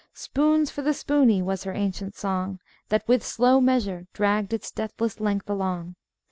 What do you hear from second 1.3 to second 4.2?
was her ancient song, That with slow measure